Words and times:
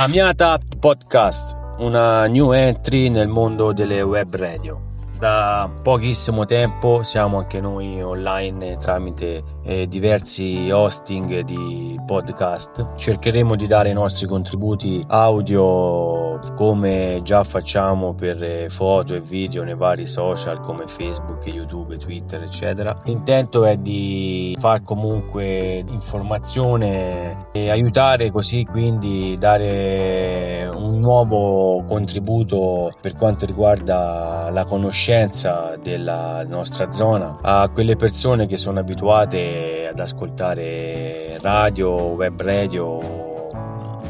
Amiata 0.00 0.58
Podcast, 0.78 1.54
una 1.76 2.26
new 2.26 2.52
entry 2.52 3.10
nel 3.10 3.28
mondo 3.28 3.74
delle 3.74 4.00
web 4.00 4.34
radio 4.34 4.88
da 5.20 5.70
pochissimo 5.82 6.46
tempo 6.46 7.02
siamo 7.02 7.36
anche 7.36 7.60
noi 7.60 8.02
online 8.02 8.78
tramite 8.78 9.42
eh, 9.62 9.86
diversi 9.86 10.70
hosting 10.70 11.40
di 11.40 12.00
podcast. 12.06 12.94
Cercheremo 12.96 13.54
di 13.54 13.66
dare 13.66 13.90
i 13.90 13.92
nostri 13.92 14.26
contributi 14.26 15.04
audio 15.06 16.19
come 16.54 17.20
già 17.22 17.44
facciamo 17.44 18.14
per 18.14 18.42
eh, 18.42 18.68
foto 18.70 19.14
e 19.14 19.20
video 19.20 19.62
nei 19.62 19.74
vari 19.74 20.06
social 20.06 20.60
come 20.60 20.86
Facebook, 20.86 21.46
YouTube, 21.46 21.96
Twitter, 21.96 22.42
eccetera. 22.42 23.00
L'intento 23.04 23.64
è 23.64 23.76
di 23.76 24.56
far 24.58 24.82
comunque 24.82 25.84
informazione 25.86 27.48
e 27.52 27.70
aiutare 27.70 28.30
così 28.30 28.64
quindi 28.64 29.36
dare 29.38 30.70
un 30.72 31.00
nuovo 31.00 31.84
contributo 31.84 32.92
per 33.00 33.16
quanto 33.16 33.46
riguarda 33.46 34.48
la 34.50 34.64
conoscenza 34.64 35.76
della 35.80 36.44
nostra 36.46 36.90
zona, 36.90 37.38
a 37.40 37.68
quelle 37.68 37.96
persone 37.96 38.46
che 38.46 38.56
sono 38.56 38.78
abituate 38.78 39.88
ad 39.88 39.98
ascoltare 39.98 41.38
radio, 41.40 41.90
web 42.14 42.40
radio, 42.40 42.98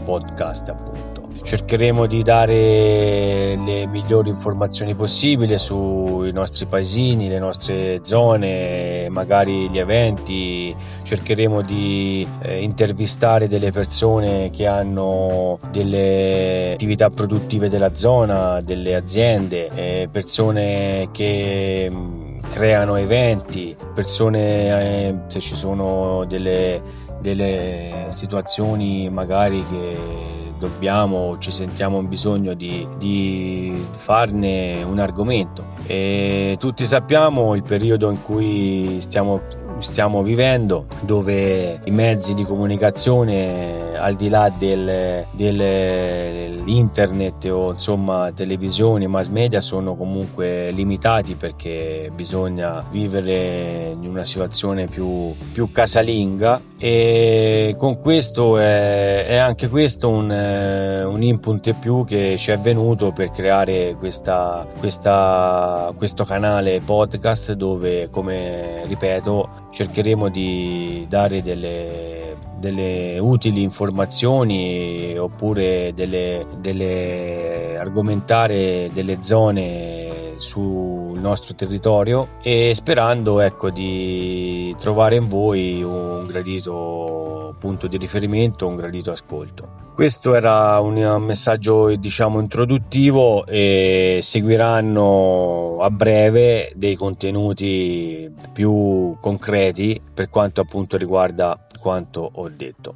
podcast 0.04 0.68
appunto. 0.68 1.20
Cercheremo 1.42 2.06
di 2.06 2.22
dare 2.22 3.56
le 3.56 3.86
migliori 3.86 4.28
informazioni 4.28 4.94
possibili 4.94 5.56
sui 5.58 6.32
nostri 6.32 6.66
paesini, 6.66 7.28
le 7.28 7.38
nostre 7.38 8.00
zone, 8.02 9.08
magari 9.08 9.68
gli 9.70 9.78
eventi. 9.78 10.74
Cercheremo 11.02 11.62
di 11.62 12.26
eh, 12.42 12.62
intervistare 12.62 13.48
delle 13.48 13.70
persone 13.70 14.50
che 14.50 14.66
hanno 14.66 15.58
delle 15.70 16.72
attività 16.74 17.10
produttive 17.10 17.68
della 17.68 17.94
zona, 17.96 18.60
delle 18.60 18.94
aziende, 18.94 19.70
eh, 19.74 20.09
persone 20.10 21.09
che 21.12 21.88
mm, 21.90 22.40
creano 22.50 22.96
eventi, 22.96 23.76
persone 23.94 25.09
eh, 25.09 25.15
se 25.26 25.40
ci 25.40 25.54
sono 25.54 26.24
delle, 26.26 26.82
delle 27.20 28.06
situazioni 28.10 29.09
magari 29.09 29.65
che 29.70 30.49
dobbiamo, 30.60 31.38
ci 31.38 31.50
sentiamo 31.50 32.00
bisogno 32.02 32.54
di, 32.54 32.86
di 32.98 33.84
farne 33.96 34.84
un 34.84 35.00
argomento. 35.00 35.64
E 35.86 36.56
tutti 36.60 36.86
sappiamo 36.86 37.56
il 37.56 37.64
periodo 37.64 38.10
in 38.10 38.22
cui 38.22 38.98
stiamo 39.00 39.58
stiamo 39.80 40.22
vivendo 40.22 40.84
dove 41.00 41.80
i 41.84 41.90
mezzi 41.90 42.34
di 42.34 42.44
comunicazione 42.44 43.90
al 44.01 44.15
di 44.15 44.29
là 44.29 44.51
del, 44.56 45.26
del, 45.30 45.56
dell'internet 45.56 47.45
o 47.46 47.73
insomma 47.73 48.32
televisioni, 48.32 49.06
mass 49.06 49.29
media 49.29 49.60
sono 49.60 49.95
comunque 49.95 50.70
limitati 50.70 51.34
perché 51.34 52.10
bisogna 52.15 52.82
vivere 52.90 53.95
in 54.01 54.09
una 54.09 54.24
situazione 54.24 54.87
più, 54.87 55.34
più 55.52 55.71
casalinga. 55.71 56.68
E 56.78 57.74
con 57.76 57.98
questo 58.01 58.56
è, 58.56 59.26
è 59.26 59.37
anche 59.37 59.68
questo 59.68 60.09
un, 60.09 60.30
un, 60.30 61.23
input 61.23 61.66
in 61.66 61.78
più 61.78 62.04
che 62.04 62.37
ci 62.38 62.51
è 62.52 62.59
venuto 62.59 63.12
per 63.12 63.30
creare 63.30 63.95
questa, 63.98 64.66
questa, 64.78 65.93
questo 65.94 66.25
canale 66.25 66.81
podcast 66.81 67.53
dove 67.53 68.09
come 68.09 68.82
ripeto 68.87 69.69
cercheremo 69.71 70.31
di 70.31 71.04
dare 71.06 71.43
delle, 71.43 72.37
delle 72.60 73.19
utili 73.19 73.62
informazioni 73.62 75.16
oppure 75.19 75.92
delle, 75.94 76.47
delle 76.60 77.78
argomentare 77.78 78.91
delle 78.92 79.22
zone 79.22 80.34
sul 80.36 81.19
nostro 81.19 81.54
territorio 81.54 82.28
e 82.43 82.72
sperando 82.75 83.41
ecco 83.41 83.70
di 83.70 84.75
trovare 84.78 85.16
in 85.16 85.28
voi 85.28 85.82
un 85.82 86.25
gradito 86.26 87.54
punto 87.59 87.87
di 87.87 87.97
riferimento, 87.97 88.66
un 88.66 88.76
gradito 88.76 89.10
ascolto. 89.10 89.88
Questo 89.94 90.34
era 90.34 90.81
un 90.81 91.22
messaggio 91.22 91.94
diciamo 91.94 92.41
introduttivo 92.41 93.44
e 93.44 94.20
seguiranno 94.22 95.76
a 95.81 95.91
breve 95.91 96.72
dei 96.75 96.97
contenuti 96.97 98.32
più 98.53 99.15
concreti 99.20 100.00
per 100.15 100.31
quanto 100.31 100.62
appunto 100.62 100.97
riguarda 100.97 101.66
quanto 101.81 102.31
ho 102.33 102.49
detto. 102.49 102.95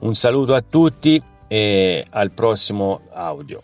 Un 0.00 0.14
saluto 0.14 0.54
a 0.54 0.62
tutti 0.62 1.22
e 1.46 2.04
al 2.10 2.32
prossimo 2.32 3.02
audio. 3.12 3.60